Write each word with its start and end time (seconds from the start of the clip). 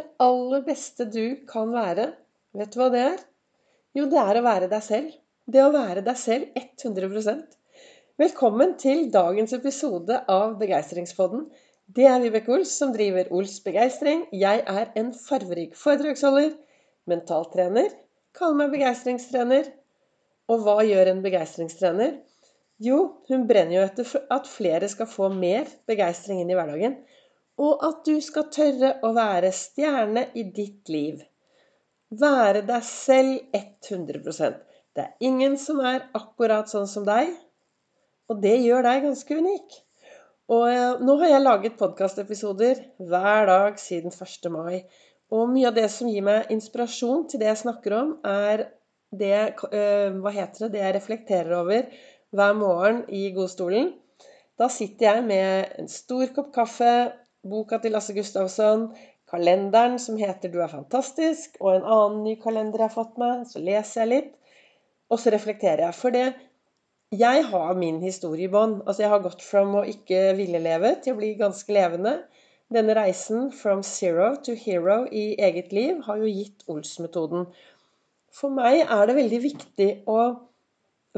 aller, 0.00 0.08
aller 0.18 0.62
beste 0.64 1.04
du 1.04 1.46
kan 1.46 1.72
være, 1.72 2.12
vet 2.56 2.72
du 2.72 2.78
hva 2.80 2.90
det 2.90 3.00
er? 3.00 3.18
Jo, 3.94 4.06
det 4.06 4.18
er 4.18 4.38
å 4.38 4.44
være 4.44 4.68
deg 4.68 4.82
selv. 4.82 5.10
Det 5.50 5.62
å 5.64 5.72
være 5.72 6.02
deg 6.02 6.16
selv 6.16 6.46
100% 6.56 7.56
Velkommen 8.20 8.74
til 8.76 9.10
dagens 9.10 9.52
episode 9.56 10.20
av 10.28 10.58
Begeistringspodden. 10.60 11.46
Det 11.88 12.04
er 12.04 12.20
Vibeke 12.20 12.52
Ols 12.52 12.70
som 12.76 12.92
driver 12.92 13.30
Ols 13.32 13.58
Begeistring. 13.64 14.26
Jeg 14.30 14.62
er 14.68 14.90
en 15.00 15.14
farverik 15.16 15.72
foredragsholder, 15.74 16.52
mentaltrener, 17.08 17.88
kaller 18.36 18.58
meg 18.60 18.74
begeistringstrener. 18.76 19.72
Og 20.52 20.66
hva 20.66 20.82
gjør 20.84 21.14
en 21.14 21.24
begeistringstrener? 21.24 22.18
Jo, 22.80 23.00
hun 23.28 23.48
brenner 23.48 23.78
jo 23.78 23.86
etter 23.88 24.12
at 24.36 24.48
flere 24.48 24.88
skal 24.92 25.08
få 25.08 25.32
mer 25.32 25.68
begeistring 25.88 26.44
inn 26.44 26.52
i 26.52 26.58
hverdagen 26.58 27.00
og 27.60 27.84
at 27.84 28.00
du 28.08 28.16
skal 28.24 28.48
tørre 28.52 28.94
å 29.04 29.12
være 29.16 29.52
stjerne 29.52 30.26
i 30.38 30.46
ditt 30.56 30.88
liv. 30.92 31.20
Være 32.10 32.64
deg 32.66 32.82
selv 32.86 33.54
100% 33.54 34.56
Det 34.96 35.04
er 35.04 35.28
ingen 35.28 35.54
som 35.60 35.78
er 35.86 36.08
akkurat 36.16 36.70
sånn 36.72 36.88
som 36.90 37.04
deg, 37.06 37.30
og 38.30 38.40
det 38.42 38.56
gjør 38.64 38.82
deg 38.88 39.04
ganske 39.04 39.36
unik. 39.38 39.76
Og 40.50 40.64
eh, 40.66 40.98
nå 41.04 41.14
har 41.20 41.30
jeg 41.30 41.44
laget 41.44 41.78
podkastepisoder 41.78 42.82
hver 43.06 43.46
dag 43.46 43.78
siden 43.78 44.10
1. 44.10 44.50
mai. 44.50 44.82
Og 45.30 45.46
mye 45.52 45.70
av 45.70 45.76
det 45.76 45.86
som 45.94 46.10
gir 46.10 46.24
meg 46.26 46.50
inspirasjon 46.50 47.28
til 47.30 47.42
det 47.42 47.52
jeg 47.52 47.62
snakker 47.62 47.94
om, 48.00 48.12
er 48.26 48.66
det, 49.14 49.62
øh, 49.70 50.18
hva 50.22 50.32
heter 50.34 50.66
det, 50.66 50.72
det 50.74 50.82
jeg 50.82 50.96
reflekterer 50.96 51.54
over 51.60 51.86
hver 52.34 52.56
morgen 52.58 53.04
i 53.14 53.28
godstolen. 53.34 53.92
Da 54.58 54.68
sitter 54.70 55.06
jeg 55.06 55.26
med 55.26 55.78
en 55.82 55.90
stor 55.90 56.30
kopp 56.34 56.50
kaffe, 56.54 56.90
boka 57.44 57.78
til 57.80 57.92
Lasse 57.92 58.14
Gustavsson, 58.16 58.90
kalenderen 59.30 59.98
som 59.98 60.16
heter 60.16 60.50
'Du 60.50 60.60
er 60.60 60.68
fantastisk', 60.68 61.56
og 61.60 61.76
en 61.76 61.84
annen 61.84 62.22
ny 62.24 62.34
kalender 62.42 62.78
jeg 62.78 62.88
har 62.88 62.94
fått 62.94 63.18
meg. 63.18 63.46
Så 63.46 63.58
leser 63.58 64.00
jeg 64.02 64.08
litt, 64.08 64.34
og 65.10 65.18
så 65.18 65.30
reflekterer 65.30 65.86
jeg. 65.86 65.94
For 65.94 66.10
det 66.10 66.34
jeg 67.10 67.44
har 67.44 67.74
min 67.74 68.00
historie 68.00 68.46
i 68.46 68.50
bånn. 68.50 68.82
Altså, 68.86 69.02
jeg 69.02 69.10
har 69.10 69.22
gått 69.24 69.42
fra 69.42 69.64
å 69.64 69.82
ikke 69.82 70.36
ville 70.38 70.60
leve 70.62 70.94
til 71.02 71.14
å 71.14 71.18
bli 71.18 71.34
ganske 71.34 71.72
levende. 71.72 72.20
Denne 72.70 72.94
reisen 72.94 73.50
from 73.50 73.82
zero 73.82 74.36
to 74.46 74.54
hero 74.54 75.06
i 75.10 75.34
eget 75.42 75.72
liv 75.72 76.04
har 76.06 76.20
jo 76.22 76.30
gitt 76.30 76.62
Ols-metoden. 76.70 77.48
For 78.30 78.54
meg 78.54 78.84
er 78.84 79.06
det 79.06 79.16
veldig 79.16 79.40
viktig 79.42 79.88
å 80.06 80.20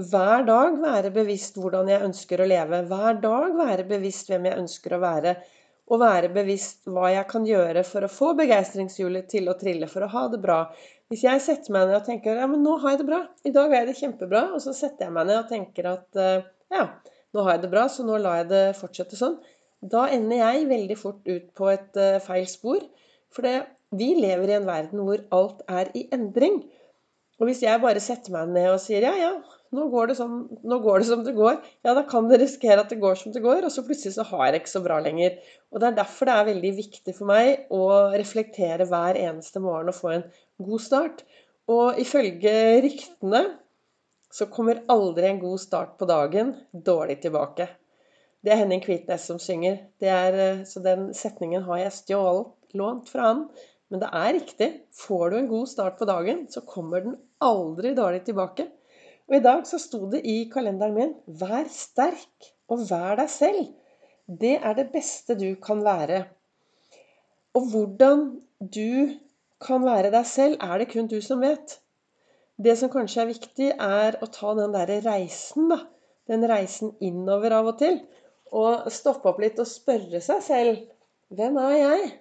hver 0.01 0.47
dag 0.49 0.79
være 0.81 1.11
bevisst 1.13 1.59
hvordan 1.61 1.91
jeg 1.93 2.01
ønsker 2.07 2.41
å 2.41 2.49
leve. 2.49 2.81
Hver 2.89 3.21
dag 3.21 3.59
være 3.59 3.85
bevisst 3.85 4.33
hvem 4.33 4.49
jeg 4.49 4.63
ønsker 4.63 4.97
å 4.97 5.03
være 5.03 5.35
og 5.93 6.01
være 6.01 6.33
bevisst 6.33 6.89
hva 6.89 7.11
jeg 7.13 7.29
kan 7.29 7.45
gjøre 7.45 7.85
for 7.85 8.07
å 8.07 8.11
få 8.11 8.33
begeistringshjulet 8.39 9.29
til 9.29 9.51
å 9.53 9.57
trille, 9.61 9.89
for 9.91 10.07
å 10.07 10.13
ha 10.15 10.27
det 10.33 10.41
bra. 10.41 10.63
Hvis 11.13 11.27
jeg 11.27 11.43
setter 11.45 11.75
meg 11.75 11.91
ned 11.91 11.99
og 11.99 12.07
tenker 12.07 12.41
ja, 12.41 12.49
men 12.49 12.63
nå 12.65 12.79
har 12.81 12.95
jeg 12.95 13.03
det 13.03 13.09
bra, 13.11 13.19
i 13.45 13.53
dag 13.53 13.69
har 13.69 13.83
jeg 13.83 13.91
det 13.91 13.99
kjempebra, 13.99 14.47
og 14.57 14.63
så 14.65 14.73
setter 14.77 15.07
jeg 15.07 15.17
meg 15.19 15.29
ned 15.29 15.43
og 15.43 15.51
tenker 15.51 15.91
at 15.91 16.21
eh, 16.23 16.47
ja, 16.73 16.87
nå 17.37 17.45
har 17.45 17.59
jeg 17.59 17.67
det 17.67 17.73
bra, 17.75 17.85
så 17.93 18.07
nå 18.09 18.17
lar 18.25 18.41
jeg 18.41 18.49
det 18.55 18.65
fortsette 18.79 19.21
sånn, 19.21 19.37
da 19.93 20.07
ender 20.15 20.41
jeg 20.41 20.69
veldig 20.71 20.97
fort 20.97 21.27
ut 21.27 21.49
på 21.59 21.69
et 21.73 21.99
uh, 21.99 22.21
feil 22.23 22.47
spor. 22.47 22.85
For 23.35 23.45
det, 23.45 23.65
vi 23.99 24.13
lever 24.15 24.53
i 24.53 24.57
en 24.61 24.69
verden 24.69 25.03
hvor 25.03 25.25
alt 25.35 25.65
er 25.67 25.91
i 25.99 26.05
endring. 26.15 26.61
Og 27.41 27.49
hvis 27.49 27.65
jeg 27.65 27.83
bare 27.83 28.03
setter 28.03 28.35
meg 28.37 28.53
ned 28.55 28.71
og 28.71 28.79
sier 28.81 29.03
ja, 29.03 29.13
ja, 29.19 29.33
nå 29.73 29.87
går, 29.93 30.11
det 30.11 30.17
som, 30.19 30.35
nå 30.69 30.79
går 30.85 31.01
det 31.01 31.09
som 31.09 31.23
det 31.25 31.33
går. 31.37 31.57
Ja, 31.85 31.95
da 31.97 32.03
kan 32.09 32.29
det 32.29 32.43
risikere 32.43 32.83
at 32.85 32.93
det 32.93 33.01
går 33.01 33.17
som 33.21 33.33
det 33.33 33.41
går, 33.45 33.65
og 33.65 33.73
så 33.73 33.85
plutselig 33.87 34.15
så 34.19 34.27
har 34.29 34.51
jeg 34.51 34.61
ikke 34.61 34.73
så 34.75 34.83
bra 34.85 34.99
lenger. 35.01 35.39
Og 35.73 35.81
det 35.81 35.89
er 35.89 35.99
derfor 36.03 36.29
det 36.29 36.35
er 36.37 36.49
veldig 36.51 36.73
viktig 36.77 37.15
for 37.17 37.31
meg 37.31 37.73
å 37.73 37.87
reflektere 38.13 38.89
hver 38.91 39.17
eneste 39.21 39.63
morgen 39.65 39.89
og 39.93 39.97
få 39.97 40.13
en 40.19 40.27
god 40.61 40.85
start. 40.85 41.25
Og 41.73 42.01
ifølge 42.03 42.55
ryktene 42.85 43.45
så 44.33 44.49
kommer 44.53 44.85
aldri 44.93 45.29
en 45.29 45.41
god 45.41 45.61
start 45.61 45.97
på 46.01 46.09
dagen 46.09 46.55
dårlig 46.73 47.21
tilbake. 47.25 47.69
Det 48.43 48.53
er 48.53 48.63
Henning 48.65 48.83
Kvitnes 48.83 49.25
som 49.29 49.39
synger. 49.41 49.79
Er, 50.03 50.35
eh, 50.35 50.63
så 50.67 50.83
den 50.83 51.13
setningen 51.15 51.63
har 51.69 51.85
jeg 51.85 51.97
stjålet, 52.01 52.53
lånt 52.75 53.09
fra 53.13 53.29
han. 53.29 53.43
Men 53.93 54.01
det 54.01 54.09
er 54.09 54.33
riktig. 54.39 54.69
Får 54.97 55.31
du 55.31 55.37
en 55.39 55.51
god 55.51 55.69
start 55.69 55.99
på 56.01 56.09
dagen, 56.09 56.47
så 56.49 56.65
kommer 56.65 57.05
den 57.05 57.19
aldri 57.45 57.93
dårlig 57.95 58.25
tilbake. 58.25 58.67
Og 59.33 59.39
i 59.39 59.45
dag 59.47 59.63
så 59.65 59.79
sto 59.81 60.11
det 60.13 60.19
i 60.29 60.45
kalenderen 60.53 60.93
min 60.93 61.13
'Vær 61.25 61.69
sterk 61.73 62.49
og 62.69 62.83
vær 62.91 63.17
deg 63.17 63.31
selv'. 63.33 63.71
Det 64.29 64.59
er 64.61 64.75
det 64.77 64.91
beste 64.93 65.35
du 65.41 65.55
kan 65.57 65.81
være. 65.85 66.25
Og 67.57 67.71
hvordan 67.71 68.43
du 68.61 69.17
kan 69.61 69.87
være 69.87 70.11
deg 70.13 70.27
selv, 70.27 70.59
er 70.61 70.79
det 70.79 70.89
kun 70.93 71.09
du 71.09 71.17
som 71.25 71.41
vet. 71.41 71.79
Det 72.65 72.77
som 72.79 72.93
kanskje 72.93 73.23
er 73.23 73.31
viktig, 73.31 73.71
er 73.81 74.19
å 74.21 74.29
ta 74.37 74.53
den 74.59 74.77
derre 74.77 75.01
reisen, 75.01 75.73
da. 75.73 75.81
Den 76.29 76.45
reisen 76.49 76.93
innover 77.01 77.57
av 77.57 77.73
og 77.73 77.79
til. 77.79 78.03
Og 78.53 78.93
stoppe 78.93 79.33
opp 79.33 79.41
litt 79.41 79.59
og 79.59 79.67
spørre 79.67 80.21
seg 80.21 80.45
selv 80.45 80.85
Hvem 81.33 81.57
er 81.57 81.77
jeg? 81.79 82.13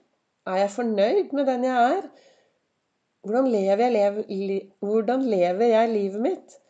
Er 0.47 0.57
jeg 0.63 0.75
fornøyd 0.79 1.35
med 1.35 1.45
den 1.45 1.67
jeg 1.67 1.99
er? 1.99 2.09
Hvordan 3.27 3.51
lever 3.51 3.83
jeg, 3.83 3.91
lever, 3.99 4.67
hvordan 4.79 5.25
lever 5.27 5.73
jeg 5.75 5.95
livet 5.99 6.21
mitt? 6.21 6.61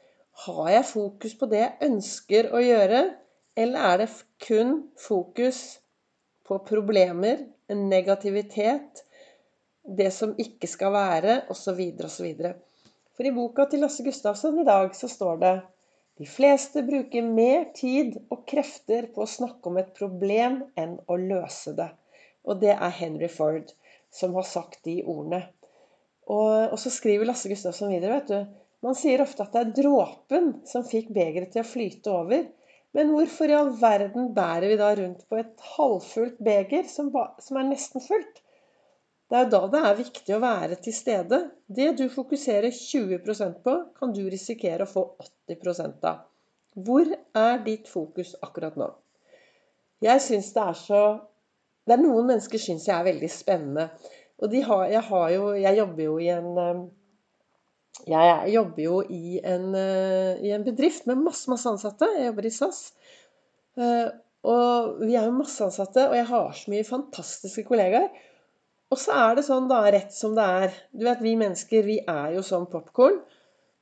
Har 0.46 0.70
jeg 0.72 0.86
fokus 0.90 1.36
på 1.38 1.48
det 1.52 1.60
jeg 1.62 1.90
ønsker 1.90 2.50
å 2.56 2.62
gjøre, 2.64 3.02
eller 3.60 3.88
er 3.92 4.02
det 4.02 4.10
kun 4.42 4.78
fokus 5.00 5.62
på 6.48 6.58
problemer, 6.68 7.46
negativitet, 7.72 9.04
det 9.84 10.10
som 10.14 10.34
ikke 10.40 10.68
skal 10.68 10.94
være, 10.96 11.36
osv., 11.52 11.80
osv. 12.04 12.48
For 13.16 13.28
i 13.28 13.34
boka 13.36 13.68
til 13.70 13.84
Lasse 13.84 14.04
Gustavsson 14.06 14.60
i 14.62 14.68
dag 14.68 14.96
så 14.98 15.10
står 15.12 15.40
det 15.42 15.54
de 16.22 16.28
fleste 16.28 16.84
bruker 16.86 17.26
mer 17.26 17.70
tid 17.76 18.18
og 18.30 18.44
krefter 18.50 19.08
på 19.14 19.24
å 19.24 19.30
snakke 19.30 19.72
om 19.72 19.80
et 19.82 19.94
problem 19.98 20.60
enn 20.80 20.98
å 21.10 21.18
løse 21.18 21.74
det. 21.78 21.88
Og 22.46 22.60
det 22.62 22.74
er 22.76 22.98
Henry 22.98 23.30
Ford 23.32 23.72
som 24.14 24.36
har 24.36 24.46
sagt 24.48 24.84
de 24.86 25.00
ordene. 25.06 25.46
Og, 26.28 26.74
og 26.74 26.78
så 26.80 26.92
skriver 26.94 27.30
Lasse 27.30 27.50
Gustavsson 27.50 27.94
videre, 27.94 28.20
vet 28.20 28.30
du. 28.30 28.61
Man 28.82 28.98
sier 28.98 29.22
ofte 29.22 29.46
at 29.46 29.54
det 29.54 29.62
er 29.62 29.74
dråpen 29.84 30.54
som 30.70 30.86
fikk 30.88 31.12
begeret 31.14 31.52
til 31.54 31.62
å 31.62 31.70
flyte 31.70 32.14
over. 32.14 32.48
Men 32.98 33.12
hvorfor 33.14 33.52
i 33.52 33.56
all 33.56 33.70
verden 33.80 34.32
bærer 34.36 34.72
vi 34.72 34.78
da 34.80 34.90
rundt 34.98 35.28
på 35.30 35.38
et 35.40 35.68
halvfullt 35.76 36.42
beger 36.44 36.88
som, 36.92 37.12
som 37.40 37.60
er 37.62 37.70
nesten 37.70 38.04
fullt? 38.04 38.42
Det 39.32 39.38
er 39.38 39.46
jo 39.46 39.52
da 39.54 39.62
det 39.72 39.82
er 39.88 40.00
viktig 40.02 40.34
å 40.36 40.42
være 40.44 40.78
til 40.84 40.96
stede. 40.96 41.38
Det 41.72 41.94
du 42.02 42.10
fokuserer 42.12 42.74
20% 42.76 43.62
på, 43.64 43.76
kan 43.96 44.12
du 44.12 44.26
risikere 44.28 44.84
å 44.84 44.92
få 44.92 45.06
80 45.48 46.04
av. 46.10 46.26
Hvor 46.76 47.08
er 47.38 47.62
ditt 47.64 47.88
fokus 47.88 48.34
akkurat 48.44 48.76
nå? 48.80 48.90
Jeg 50.04 50.24
syns 50.26 50.52
det 50.56 50.64
er 50.66 50.80
så 50.80 51.04
Det 51.88 51.96
er 51.96 52.02
noen 52.04 52.28
mennesker 52.28 52.62
syns 52.62 52.84
jeg 52.88 52.94
er 52.94 53.08
veldig 53.08 53.30
spennende. 53.34 53.88
Og 54.42 54.54
har, 54.68 54.84
jeg, 54.92 55.02
har 55.08 55.30
jo, 55.34 55.48
jeg 55.58 55.78
jobber 55.80 56.04
jo 56.04 56.18
i 56.22 56.28
en 56.34 56.50
jeg 58.08 58.54
jobber 58.54 58.84
jo 58.84 59.00
i 59.10 59.40
en, 59.44 59.76
eh, 59.76 60.42
i 60.42 60.52
en, 60.56 60.64
bedrift 60.66 61.06
med 61.10 61.22
masse, 61.22 61.50
masse 61.52 61.70
ansatte. 61.70 62.08
Jeg 62.18 62.30
jobber 62.30 62.48
i 62.48 62.54
SAS. 62.56 62.80
Eh, 63.78 64.08
og 64.48 65.02
vi 65.04 65.16
er 65.16 65.28
jo 65.28 65.36
masse 65.38 65.62
ansatte, 65.64 66.08
og 66.10 66.16
jeg 66.18 66.28
har 66.32 66.54
så 66.58 66.72
mye 66.72 66.88
fantastiske 66.88 67.66
kollegaer. 67.68 68.10
Og 68.92 69.00
så 69.00 69.14
er 69.16 69.38
det 69.38 69.46
sånn, 69.48 69.70
da, 69.72 69.84
rett 69.94 70.12
som 70.12 70.34
det 70.36 70.48
er 70.64 70.74
Du 70.92 71.06
vet, 71.06 71.22
vi 71.24 71.36
mennesker, 71.40 71.86
vi 71.88 72.00
er 72.08 72.34
jo 72.36 72.42
som 72.44 72.66
popkorn. 72.72 73.22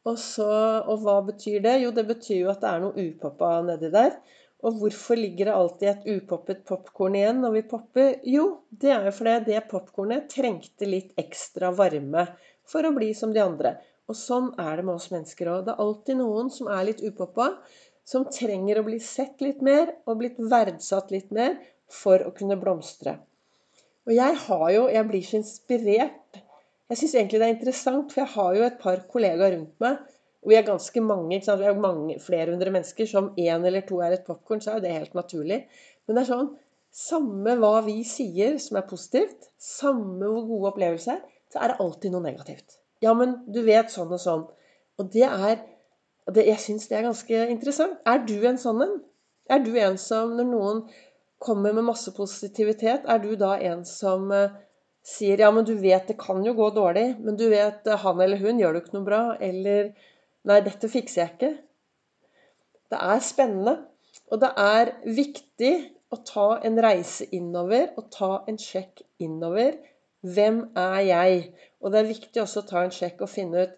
Og, 0.09 0.19
og 0.41 1.01
hva 1.03 1.15
betyr 1.25 1.63
det? 1.63 1.79
Jo, 1.83 1.93
det 1.95 2.05
betyr 2.09 2.43
jo 2.43 2.51
at 2.51 2.61
det 2.63 2.69
er 2.69 2.83
noe 2.83 3.07
upoppa 3.07 3.55
nedi 3.65 3.89
der. 3.93 4.13
Og 4.59 4.75
hvorfor 4.81 5.15
ligger 5.15 5.47
det 5.47 5.55
alltid 5.55 5.89
et 5.89 6.07
upoppet 6.17 6.65
popkorn 6.67 7.15
igjen 7.15 7.39
når 7.43 7.53
vi 7.55 7.65
popper? 7.71 8.09
Jo, 8.27 8.45
det 8.69 8.91
er 8.91 9.07
jo 9.07 9.13
fordi 9.15 9.53
det 9.53 9.67
popkornet 9.71 10.27
trengte 10.33 10.89
litt 10.89 11.13
ekstra 11.19 11.71
varme 11.75 12.25
for 12.67 12.85
å 12.85 12.91
bli 12.95 13.13
som 13.15 13.31
de 13.35 13.41
andre. 13.43 13.77
Og 14.09 14.17
sånn 14.17 14.49
er 14.57 14.79
det 14.79 14.85
med 14.87 14.95
oss 14.97 15.11
mennesker 15.13 15.51
òg. 15.53 15.65
Det 15.67 15.75
er 15.75 15.81
alltid 15.85 16.17
noen 16.17 16.49
som 16.53 16.69
er 16.73 16.87
litt 16.87 17.03
upoppa, 17.05 17.51
som 18.09 18.25
trenger 18.33 18.79
å 18.79 18.85
bli 18.87 18.97
sett 19.05 19.41
litt 19.45 19.59
mer 19.65 19.91
og 20.09 20.17
blitt 20.21 20.39
verdsatt 20.51 21.11
litt 21.13 21.29
mer 21.35 21.59
for 21.93 22.23
å 22.25 22.33
kunne 22.35 22.57
blomstre. 22.57 23.19
Og 24.09 24.15
jeg 24.15 24.37
har 24.45 24.69
jo 24.73 24.87
Jeg 24.89 25.07
blir 25.09 25.25
så 25.25 25.37
inspirert. 25.37 26.39
Jeg 26.89 26.97
syns 26.97 27.13
egentlig 27.13 27.41
det 27.41 27.47
er 27.47 27.57
interessant, 27.57 28.09
for 28.09 28.23
jeg 28.23 28.33
har 28.33 28.55
jo 28.55 28.63
et 28.65 28.79
par 28.81 29.03
kollegaer 29.11 29.53
rundt 29.53 29.75
meg. 29.83 29.99
Og 30.41 30.49
vi 30.49 30.57
er 30.57 30.65
ganske 30.65 31.03
mange, 31.03 31.35
ikke 31.35 31.45
sant? 31.45 31.61
vi 31.61 31.69
er 31.69 31.83
mange, 31.83 32.15
flere 32.23 32.49
hundre 32.55 32.73
mennesker. 32.73 33.05
Som 33.05 33.29
én 33.37 33.67
eller 33.67 33.85
to 33.85 33.99
er 34.01 34.15
et 34.15 34.25
popkorn, 34.25 34.63
så 34.63 34.71
er 34.71 34.79
jo 34.79 34.85
det 34.87 34.95
helt 34.95 35.17
naturlig. 35.19 35.59
Men 36.07 36.17
det 36.17 36.25
er 36.25 36.31
sånn 36.31 36.51
Samme 36.89 37.53
hva 37.61 37.83
vi 37.85 37.99
sier 38.01 38.55
som 38.57 38.79
er 38.79 38.87
positivt, 38.89 39.51
samme 39.61 40.25
hvor 40.25 40.47
gode 40.47 40.71
opplevelser, 40.71 41.19
så 41.53 41.61
er 41.61 41.69
det 41.69 41.83
alltid 41.83 42.15
noe 42.15 42.25
negativt. 42.25 42.78
Ja, 43.03 43.13
men 43.15 43.37
du 43.47 43.61
vet 43.65 43.91
sånn 43.93 44.11
og 44.11 44.21
sånn. 44.21 44.47
Og 44.99 45.11
det 45.13 45.27
er 45.27 45.59
det, 46.29 46.45
Jeg 46.45 46.59
syns 46.61 46.87
det 46.89 46.97
er 46.97 47.07
ganske 47.07 47.45
interessant. 47.49 47.99
Er 48.05 48.19
du 48.27 48.35
en 48.45 48.59
sånn 48.61 48.83
en? 48.85 48.97
Er 49.49 49.63
du 49.65 49.71
en 49.81 49.97
som 49.97 50.35
når 50.37 50.49
noen 50.49 50.81
kommer 51.41 51.73
med 51.73 51.87
masse 51.87 52.11
positivitet, 52.13 53.07
er 53.07 53.21
du 53.23 53.31
da 53.39 53.55
en 53.71 53.85
som 53.87 54.27
uh, 54.29 54.51
sier 55.01 55.39
ja, 55.41 55.49
men 55.55 55.65
du 55.65 55.73
vet 55.79 56.09
det 56.11 56.19
kan 56.19 56.43
jo 56.45 56.53
gå 56.57 56.69
dårlig, 56.75 57.15
men 57.23 57.37
du 57.39 57.47
vet 57.49 57.87
han 58.03 58.21
eller 58.21 58.41
hun 58.43 58.59
gjør 58.59 58.75
det 58.75 58.83
ikke 58.83 58.97
noe 58.97 59.07
bra, 59.07 59.21
eller 59.39 59.93
nei, 60.49 60.59
dette 60.65 60.91
fikser 60.91 61.23
jeg 61.23 61.33
ikke. 61.33 61.51
Det 62.91 62.99
er 62.99 63.23
spennende, 63.23 63.75
og 64.29 64.43
det 64.43 64.51
er 64.61 64.93
viktig 65.05 65.73
å 66.13 66.19
ta 66.25 66.49
en 66.65 66.77
reise 66.81 67.27
innover 67.35 67.91
og 67.97 68.09
ta 68.13 68.31
en 68.49 68.57
sjekk 68.61 69.03
innover. 69.21 69.77
Hvem 70.25 70.63
er 70.75 70.99
jeg? 71.07 71.43
Og 71.79 71.93
det 71.93 72.01
er 72.01 72.09
viktig 72.09 72.41
også 72.43 72.63
å 72.63 72.69
ta 72.69 72.83
en 72.83 72.95
sjekk 72.95 73.23
og 73.23 73.31
finne 73.31 73.63
ut 73.63 73.77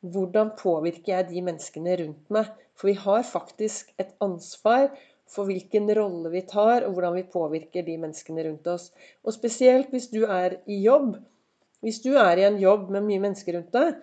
hvordan 0.00 0.54
påvirker 0.56 1.12
jeg 1.12 1.28
de 1.28 1.42
menneskene 1.44 1.96
rundt 2.00 2.32
meg? 2.32 2.48
For 2.74 2.88
vi 2.88 2.96
har 3.02 3.26
faktisk 3.28 3.92
et 4.00 4.14
ansvar 4.24 4.88
for 5.30 5.46
hvilken 5.46 5.90
rolle 5.94 6.32
vi 6.32 6.42
tar, 6.48 6.86
og 6.86 6.96
hvordan 6.96 7.18
vi 7.18 7.26
påvirker 7.34 7.84
de 7.86 7.98
menneskene 8.00 8.46
rundt 8.48 8.66
oss. 8.72 8.88
Og 9.22 9.36
spesielt 9.36 9.92
hvis 9.94 10.08
du 10.10 10.24
er 10.24 10.56
i 10.66 10.80
jobb. 10.82 11.18
Hvis 11.84 12.00
du 12.04 12.14
er 12.18 12.40
i 12.40 12.46
en 12.48 12.58
jobb 12.60 12.88
med 12.92 13.06
mye 13.06 13.22
mennesker 13.28 13.56
rundt 13.56 13.76
deg, 13.76 14.00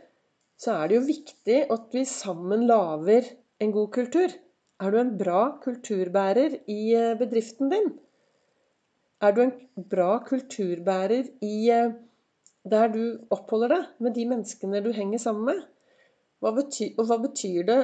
så 0.57 0.77
er 0.77 0.89
det 0.89 0.97
jo 0.97 1.07
viktig 1.09 1.59
at 1.73 1.93
vi 1.93 2.05
sammen 2.09 2.65
lager 2.69 3.27
en 3.61 3.73
god 3.73 3.91
kultur. 3.93 4.31
Er 4.81 4.93
du 4.93 5.01
en 5.01 5.15
bra 5.17 5.41
kulturbærer 5.61 6.59
i 6.69 6.81
eh, 6.93 7.17
bedriften 7.17 7.73
din? 7.73 7.91
Er 9.23 9.33
du 9.33 9.41
en 9.43 9.53
bra 9.89 10.17
kulturbærer 10.25 11.29
i 11.45 11.69
eh, 11.73 11.95
der 12.67 12.91
du 12.93 13.01
oppholder 13.33 13.73
deg 13.73 14.03
med 14.03 14.15
de 14.17 14.25
menneskene 14.29 14.81
du 14.85 14.91
henger 14.93 15.21
sammen 15.23 15.47
med? 15.49 15.61
Hva 16.43 16.51
betyr, 16.53 16.91
og 16.99 17.09
hva 17.09 17.17
betyr 17.23 17.63
det 17.69 17.79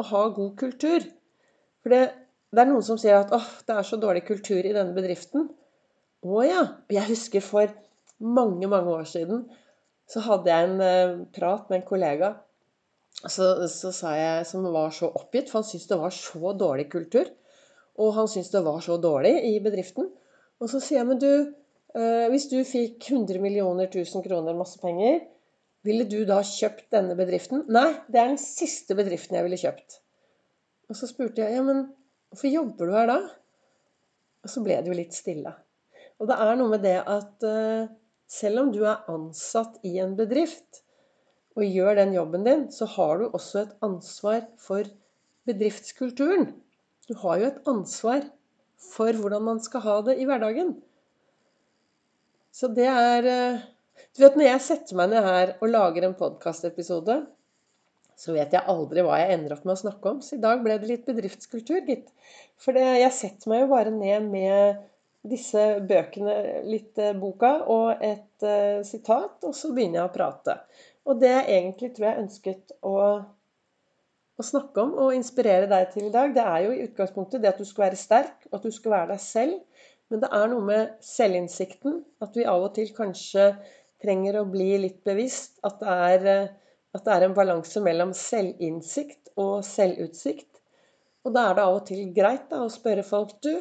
å 0.00 0.06
ha 0.08 0.22
god 0.32 0.54
kultur? 0.60 1.04
For 1.82 1.92
det, 1.92 2.02
det 2.54 2.62
er 2.62 2.70
noen 2.70 2.86
som 2.86 3.00
sier 3.00 3.18
at 3.18 3.34
åh, 3.36 3.48
det 3.68 3.76
er 3.76 3.88
så 3.88 3.98
dårlig 4.00 4.24
kultur 4.28 4.62
i 4.62 4.72
denne 4.72 4.96
bedriften. 4.96 5.50
Å 6.22 6.46
ja. 6.46 6.62
Jeg 6.94 7.10
husker 7.10 7.44
for 7.44 7.74
mange, 8.22 8.70
mange 8.70 8.94
år 8.94 9.04
siden 9.10 9.44
så 10.08 10.22
hadde 10.24 10.52
jeg 10.52 10.70
en 10.70 10.80
uh, 10.80 11.20
prat 11.34 11.68
med 11.68 11.80
en 11.80 11.86
kollega 11.88 12.32
så, 13.28 13.68
så 13.68 13.92
sa 13.94 14.14
jeg, 14.16 14.46
som 14.48 14.64
var 14.72 14.90
så 14.94 15.10
oppgitt, 15.12 15.50
for 15.50 15.60
han 15.60 15.68
syntes 15.68 15.90
det 15.90 15.98
var 16.00 16.14
så 16.16 16.54
dårlig 16.58 16.88
kultur. 16.92 17.28
Og 18.00 18.14
han 18.16 18.28
syntes 18.30 18.50
det 18.54 18.64
var 18.64 18.80
så 18.82 18.96
dårlig 19.00 19.34
i 19.50 19.58
bedriften. 19.62 20.08
Og 20.62 20.70
så 20.70 20.78
sier 20.82 21.00
jeg, 21.00 21.08
men 21.08 21.18
du, 21.22 21.30
uh, 21.98 22.26
hvis 22.30 22.46
du 22.52 22.60
fikk 22.66 23.10
100 23.10 23.42
millioner, 23.42 23.90
1000 23.90 24.22
kroner, 24.26 24.54
masse 24.54 24.78
penger, 24.82 25.24
ville 25.82 26.06
du 26.06 26.20
da 26.28 26.38
kjøpt 26.46 26.92
denne 26.94 27.16
bedriften? 27.18 27.64
Nei, 27.74 27.88
det 28.06 28.20
er 28.20 28.30
den 28.30 28.38
siste 28.38 28.94
bedriften 28.94 29.34
jeg 29.34 29.48
ville 29.48 29.58
kjøpt. 29.58 29.98
Og 30.92 30.98
så 30.98 31.08
spurte 31.10 31.42
jeg, 31.42 31.58
ja, 31.58 31.64
men 31.66 31.88
Hvorfor 32.32 32.48
jobber 32.48 32.88
du 32.88 32.94
her 32.96 33.10
da? 33.10 33.18
Og 34.40 34.48
så 34.48 34.62
ble 34.64 34.78
det 34.80 34.88
jo 34.88 34.96
litt 34.96 35.12
stille. 35.12 35.50
Og 36.16 36.30
det 36.30 36.38
er 36.40 36.54
noe 36.56 36.72
med 36.72 36.80
det 36.80 36.94
at 36.96 37.44
uh, 37.44 37.90
selv 38.24 38.62
om 38.62 38.70
du 38.72 38.78
er 38.88 39.04
ansatt 39.12 39.76
i 39.84 39.98
en 40.00 40.14
bedrift 40.16 40.80
og 41.52 41.66
gjør 41.66 41.98
den 42.00 42.14
jobben 42.16 42.46
din, 42.48 42.62
så 42.72 42.88
har 42.94 43.20
du 43.20 43.26
også 43.28 43.66
et 43.66 43.74
ansvar 43.84 44.46
for 44.64 44.88
bedriftskulturen. 45.44 46.48
Du 47.04 47.12
har 47.20 47.42
jo 47.42 47.50
et 47.50 47.60
ansvar 47.68 48.24
for 48.92 49.16
hvordan 49.18 49.44
man 49.46 49.60
skal 49.64 49.84
ha 49.86 49.98
det 50.08 50.18
i 50.20 50.26
hverdagen. 50.28 50.74
Så 52.52 52.68
det 52.68 52.88
er 52.88 53.28
uh, 53.28 53.62
Du 54.12 54.24
vet, 54.24 54.36
når 54.36 54.48
jeg 54.48 54.64
setter 54.66 54.98
meg 54.98 55.12
ned 55.12 55.24
her 55.24 55.54
og 55.62 55.70
lager 55.70 56.04
en 56.06 56.16
podkastepisode, 56.18 57.22
så 58.18 58.34
vet 58.36 58.52
jeg 58.54 58.68
aldri 58.68 59.02
hva 59.04 59.18
jeg 59.20 59.36
ender 59.36 59.54
opp 59.54 59.64
med 59.66 59.74
å 59.74 59.82
snakke 59.82 60.10
om. 60.10 60.20
Så 60.24 60.36
i 60.36 60.42
dag 60.42 60.60
ble 60.64 60.76
det 60.80 60.90
litt 60.90 61.06
bedriftskultur, 61.08 61.80
gitt. 61.86 62.10
For 62.60 62.76
det, 62.76 62.84
jeg 63.00 63.14
setter 63.16 63.52
meg 63.52 63.64
jo 63.64 63.70
bare 63.72 63.94
ned 63.94 64.28
med 64.32 64.82
disse 65.32 65.62
bøkene, 65.86 66.34
litt 66.66 66.98
eh, 66.98 67.14
boka 67.14 67.52
og 67.70 68.02
et 68.02 68.42
uh, 68.46 68.82
sitat, 68.86 69.38
og 69.46 69.54
så 69.54 69.70
begynner 69.74 70.00
jeg 70.00 70.10
å 70.10 70.14
prate. 70.16 70.56
Og 71.06 71.22
det 71.22 71.30
jeg 71.30 71.58
egentlig 71.58 71.92
tror 71.94 72.08
jeg 72.08 72.24
ønsket 72.24 72.74
å, 72.86 72.96
snakke 74.46 74.82
om 74.82 74.94
og 75.04 75.14
inspirere 75.16 75.68
deg 75.70 75.90
til 75.92 76.08
i 76.08 76.14
dag, 76.14 76.32
det 76.34 76.42
er 76.42 76.64
jo 76.66 76.72
i 76.74 76.86
utgangspunktet 76.86 77.42
det 77.42 77.52
at 77.52 77.60
du 77.60 77.66
skal 77.68 77.88
være 77.88 78.00
sterk, 78.00 78.48
og 78.50 78.58
at 78.58 78.66
du 78.66 78.74
skal 78.74 78.94
være 78.96 79.12
deg 79.14 79.22
selv. 79.24 79.60
Men 80.12 80.22
det 80.24 80.32
er 80.36 80.50
noe 80.52 80.64
med 80.66 80.96
selvinnsikten, 81.04 82.02
at 82.20 82.34
vi 82.36 82.48
av 82.48 82.66
og 82.66 82.74
til 82.76 82.90
kanskje 82.96 83.52
trenger 84.02 84.40
å 84.40 84.48
bli 84.50 84.74
litt 84.82 85.00
bevisst 85.06 85.62
at 85.64 85.78
det 85.80 85.94
er 85.94 86.26
at 86.92 87.06
det 87.06 87.12
er 87.14 87.26
en 87.26 87.36
balanse 87.36 87.80
mellom 87.80 88.12
selvinnsikt 88.16 89.32
og 89.40 89.62
selvutsikt. 89.64 90.60
Og 91.24 91.32
da 91.32 91.46
er 91.48 91.56
det 91.56 91.64
av 91.64 91.78
og 91.78 91.86
til 91.88 92.10
greit 92.12 92.50
da, 92.50 92.60
å 92.64 92.72
spørre 92.72 93.04
folk 93.06 93.38
du, 93.44 93.54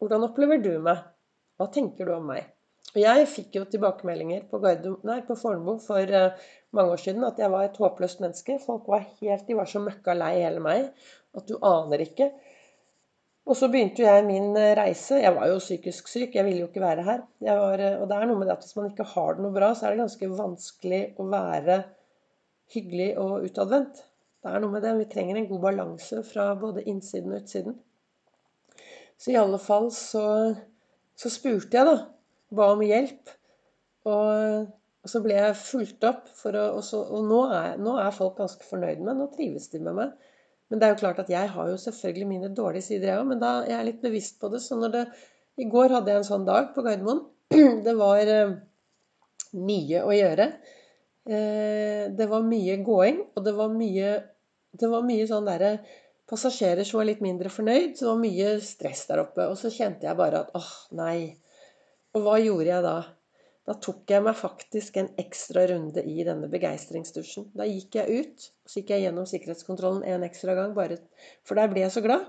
hvordan 0.00 0.24
opplever 0.28 0.62
du 0.62 0.72
meg? 0.82 1.02
Hva 1.60 1.68
tenker 1.74 2.08
du 2.08 2.14
om 2.16 2.30
meg? 2.32 2.46
Jeg 3.00 3.28
fikk 3.32 3.54
jo 3.56 3.64
tilbakemeldinger 3.72 4.44
på, 4.50 4.60
nei, 5.08 5.20
på 5.24 5.36
Fornebu 5.38 5.78
for 5.80 6.10
uh, 6.12 6.48
mange 6.76 6.92
år 6.92 7.00
siden 7.00 7.24
at 7.24 7.38
jeg 7.40 7.52
var 7.52 7.64
et 7.64 7.78
håpløst 7.80 8.20
menneske. 8.20 8.58
Folk 8.60 8.88
var 8.92 9.06
helt, 9.20 9.46
de 9.48 9.56
var 9.56 9.70
så 9.70 9.80
møkka 9.80 10.16
lei 10.18 10.34
hele 10.42 10.60
meg 10.60 10.90
at 11.32 11.48
du 11.48 11.56
aner 11.64 12.04
ikke. 12.04 12.28
Og 13.48 13.58
så 13.58 13.66
begynte 13.72 14.04
jeg 14.04 14.26
min 14.26 14.52
eh, 14.54 14.74
reise. 14.78 15.18
Jeg 15.18 15.34
var 15.34 15.48
jo 15.50 15.58
psykisk 15.58 16.06
syk, 16.10 16.36
jeg 16.36 16.46
ville 16.46 16.62
jo 16.62 16.68
ikke 16.68 16.84
være 16.84 17.06
her. 17.06 17.24
Var, 17.42 17.80
eh, 17.82 17.96
og 17.98 18.06
det 18.10 18.18
er 18.18 18.28
noe 18.30 18.38
med 18.38 18.46
det 18.46 18.54
at 18.54 18.62
hvis 18.62 18.76
man 18.78 18.86
ikke 18.92 19.08
har 19.16 19.34
det 19.34 19.42
noe 19.42 19.56
bra, 19.56 19.72
så 19.74 19.88
er 19.88 19.94
det 19.94 20.04
ganske 20.04 20.28
vanskelig 20.38 21.02
å 21.18 21.26
være 21.32 21.78
hyggelig 22.76 23.08
og 23.18 23.48
utadvendt. 23.48 24.04
Det 24.42 24.52
er 24.52 24.62
noe 24.62 24.74
med 24.74 24.86
det. 24.86 24.94
Vi 25.00 25.08
trenger 25.10 25.40
en 25.40 25.48
god 25.50 25.64
balanse 25.64 26.22
fra 26.28 26.52
både 26.58 26.86
innsiden 26.92 27.34
og 27.34 27.42
utsiden. 27.42 27.76
Så 29.18 29.34
i 29.34 29.38
alle 29.38 29.58
fall 29.62 29.90
så, 29.94 30.24
så 31.18 31.30
spurte 31.30 31.78
jeg, 31.78 31.86
da. 31.86 31.98
Ba 32.52 32.68
om 32.74 32.82
hjelp. 32.84 33.32
Og, 34.08 34.66
og, 35.02 35.08
så 35.10 35.22
ble 35.24 35.38
jeg 35.38 35.58
fulgt 35.60 36.06
opp. 36.08 36.26
Å, 36.32 36.52
og, 36.64 36.82
så, 36.86 37.02
og 37.02 37.28
nå, 37.28 37.40
er, 37.54 37.78
nå, 37.80 37.96
er, 38.02 38.12
folk 38.16 38.36
ganske 38.40 38.66
fornøyd 38.68 39.02
med 39.04 39.20
Nå 39.20 39.28
trives 39.36 39.70
de 39.72 39.82
med 39.82 39.98
meg. 39.98 40.16
Men 40.72 40.80
det 40.80 40.88
er 40.88 40.94
jo 40.94 41.02
klart 41.02 41.20
at 41.20 41.30
jeg 41.32 41.52
har 41.52 41.68
jo 41.68 41.78
selvfølgelig 41.80 42.28
mine 42.28 42.52
dårlige 42.56 42.88
sider, 42.88 43.10
jeg 43.12 43.22
òg. 43.22 43.30
Men 43.32 43.40
da 43.42 43.54
jeg 43.68 43.78
er 43.78 43.88
litt 43.88 44.04
bevisst 44.04 44.38
på 44.40 44.52
det. 44.52 44.62
Så 44.64 44.78
når 44.80 44.96
det 44.96 45.06
I 45.60 45.68
går 45.68 45.96
hadde 45.98 46.12
jeg 46.12 46.22
en 46.22 46.30
sånn 46.30 46.46
dag 46.48 46.70
på 46.76 46.84
Gardermoen. 46.84 47.26
Det 47.86 47.92
var 47.98 48.30
eh, 48.32 48.54
mye 49.52 50.04
å 50.06 50.14
gjøre. 50.16 50.46
Eh, 51.28 52.06
det 52.16 52.26
var 52.30 52.46
mye 52.46 52.78
gåing, 52.82 53.18
og 53.36 53.44
det 53.44 53.52
var 53.54 53.68
mye, 53.70 54.14
det 54.80 54.88
var 54.90 55.04
mye 55.06 55.26
sånn 55.30 55.46
derre 55.46 55.76
Passasjerer 56.32 56.86
som 56.88 56.96
var 56.96 57.10
litt 57.10 57.20
mindre 57.20 57.50
fornøyd. 57.52 57.92
Så 57.92 58.06
det 58.06 58.08
var 58.08 58.20
mye 58.22 58.52
stress 58.64 59.02
der 59.10 59.20
oppe. 59.20 59.44
Og 59.52 59.58
så 59.60 59.68
kjente 59.74 60.06
jeg 60.06 60.16
bare 60.16 60.46
at 60.46 60.54
åh, 60.56 60.70
nei. 60.96 61.34
Og 62.12 62.24
hva 62.26 62.36
gjorde 62.42 62.68
jeg 62.68 62.84
da? 62.84 62.96
Da 63.62 63.76
tok 63.78 64.10
jeg 64.10 64.24
meg 64.26 64.34
faktisk 64.34 64.96
en 64.98 65.08
ekstra 65.22 65.62
runde 65.70 66.02
i 66.02 66.24
denne 66.26 66.48
begeistringsdusjen. 66.50 67.52
Da 67.56 67.66
gikk 67.68 67.96
jeg 68.00 68.22
ut, 68.22 68.46
så 68.66 68.80
gikk 68.80 68.90
jeg 68.90 69.04
gjennom 69.06 69.28
sikkerhetskontrollen 69.30 70.02
en 70.10 70.26
ekstra 70.26 70.56
gang, 70.58 70.74
bare, 70.74 70.98
for 71.46 71.58
der 71.58 71.70
ble 71.70 71.84
jeg 71.84 71.94
så 71.94 72.02
glad. 72.04 72.26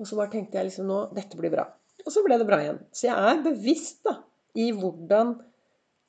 Og 0.00 0.08
så 0.08 0.18
bare 0.18 0.32
tenkte 0.32 0.58
jeg 0.58 0.70
liksom 0.70 0.88
nå 0.88 1.00
Dette 1.14 1.38
blir 1.38 1.52
bra. 1.52 1.68
Og 2.04 2.10
så 2.12 2.24
ble 2.24 2.38
det 2.40 2.48
bra 2.48 2.58
igjen. 2.62 2.80
Så 2.96 3.06
jeg 3.10 3.28
er 3.30 3.44
bevisst 3.44 4.02
da, 4.08 4.16
i 4.56 4.70
hvordan 4.74 5.36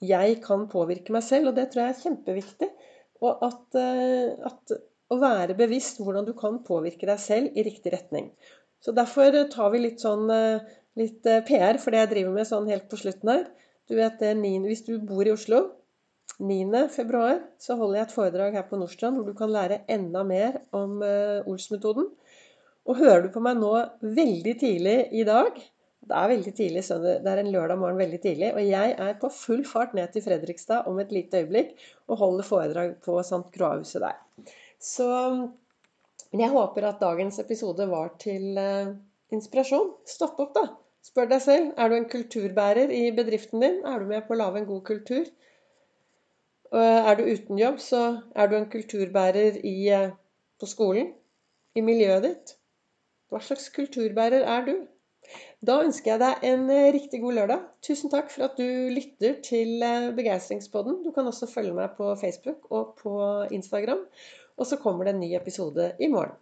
jeg 0.05 0.39
kan 0.43 0.65
påvirke 0.71 1.13
meg 1.15 1.23
selv, 1.27 1.51
og 1.51 1.59
det 1.59 1.69
tror 1.71 1.85
jeg 1.85 1.93
er 1.93 2.01
kjempeviktig. 2.01 2.71
Og 3.23 3.45
at, 3.47 3.77
eh, 3.79 4.47
at, 4.49 4.75
å 5.11 5.19
være 5.21 5.55
bevisst 5.59 6.01
hvordan 6.01 6.25
du 6.27 6.33
kan 6.37 6.61
påvirke 6.65 7.07
deg 7.09 7.21
selv 7.21 7.55
i 7.55 7.67
riktig 7.67 7.93
retning. 7.93 8.31
Så 8.83 8.95
derfor 8.95 9.35
tar 9.51 9.71
vi 9.73 9.83
litt 9.83 10.03
sånn 10.03 10.29
eh, 10.33 10.73
litt 10.99 11.27
eh, 11.29 11.43
PR 11.47 11.79
for 11.81 11.95
det 11.95 12.03
jeg 12.03 12.11
driver 12.13 12.37
med 12.37 12.49
sånn 12.49 12.69
helt 12.71 12.87
på 12.91 12.99
slutten 13.01 13.31
her. 13.31 13.45
Du 13.89 13.95
vet, 13.97 14.21
9, 14.21 14.53
Hvis 14.65 14.85
du 14.87 14.95
bor 14.97 15.27
i 15.27 15.33
Oslo 15.33 15.61
9. 16.41 16.87
februar 16.91 17.37
så 17.61 17.77
holder 17.79 17.99
jeg 17.99 18.07
et 18.07 18.15
foredrag 18.15 18.57
her 18.57 18.65
på 18.67 18.79
Nordstrand 18.79 19.19
hvor 19.19 19.27
du 19.29 19.37
kan 19.37 19.53
lære 19.53 19.83
enda 19.91 20.23
mer 20.25 20.57
om 20.75 20.97
Ols-metoden. 21.45 22.09
Og 22.89 22.97
hører 22.99 23.23
du 23.25 23.29
på 23.33 23.43
meg 23.45 23.61
nå 23.61 23.71
veldig 24.01 24.55
tidlig 24.61 24.97
i 25.15 25.23
dag, 25.27 25.55
det 26.05 26.13
er 26.13 26.29
veldig 26.29 26.53
tidlig, 26.53 26.83
det 27.01 27.31
er 27.31 27.39
en 27.41 27.51
lørdag 27.53 27.79
morgen 27.81 27.97
veldig 27.97 28.19
tidlig, 28.21 28.51
og 28.53 28.61
jeg 28.61 28.93
er 29.07 29.15
på 29.21 29.31
full 29.33 29.63
fart 29.65 29.95
ned 29.97 30.11
til 30.13 30.21
Fredrikstad 30.25 30.89
om 30.89 30.99
et 31.01 31.13
lite 31.13 31.41
øyeblikk 31.41 31.73
og 32.11 32.19
holder 32.21 32.45
foredrag 32.45 32.91
på 33.05 33.17
St. 33.25 33.41
Croix-huset 33.55 34.05
der. 34.05 34.19
Så 34.79 35.07
Men 36.31 36.41
jeg 36.41 36.51
håper 36.51 36.83
at 36.83 36.99
dagens 36.99 37.39
episode 37.39 37.85
var 37.87 38.09
til 38.19 38.57
uh, 38.59 38.91
inspirasjon. 39.31 39.93
Stopp 40.05 40.39
opp, 40.43 40.51
da. 40.57 40.65
Spør 41.05 41.29
deg 41.29 41.41
selv 41.43 41.71
er 41.77 41.91
du 41.91 41.95
en 41.99 42.07
kulturbærer 42.09 42.93
i 42.93 43.03
bedriften 43.17 43.61
din. 43.61 43.81
Er 43.85 44.01
du 44.01 44.09
med 44.09 44.25
på 44.25 44.33
å 44.33 44.39
lage 44.39 44.61
en 44.61 44.69
god 44.69 44.81
kultur? 44.87 45.27
Uh, 46.73 47.01
er 47.05 47.19
du 47.19 47.27
uten 47.29 47.61
jobb, 47.61 47.77
så 47.79 48.01
er 48.35 48.49
du 48.49 48.55
en 48.57 48.69
kulturbærer 48.71 49.59
i, 49.61 49.75
uh, 49.93 50.15
på 50.59 50.69
skolen. 50.71 51.13
I 51.75 51.83
miljøet 51.85 52.25
ditt. 52.25 52.55
Hva 53.29 53.41
slags 53.43 53.69
kulturbærer 53.75 54.47
er 54.57 54.65
du? 54.67 54.75
Da 55.65 55.79
ønsker 55.81 56.13
jeg 56.13 56.21
deg 56.21 56.43
en 56.49 56.65
eh, 56.69 56.91
riktig 56.93 57.19
god 57.23 57.37
lørdag. 57.39 57.61
Tusen 57.85 58.11
takk 58.13 58.29
for 58.33 58.45
at 58.47 58.59
du 58.59 58.93
lytter 58.93 59.39
til 59.45 59.81
eh, 59.83 60.11
Begeistringspodden. 60.17 60.99
Du 61.05 61.11
kan 61.15 61.27
også 61.29 61.49
følge 61.49 61.73
meg 61.77 61.95
på 61.97 62.11
Facebook 62.21 62.69
og 62.69 62.93
på 63.01 63.15
Instagram. 63.57 64.03
Og 64.57 64.69
så 64.69 64.77
kommer 64.81 65.07
det 65.07 65.15
en 65.15 65.23
ny 65.23 65.33
episode 65.37 65.91
i 65.99 66.11
morgen. 66.11 66.37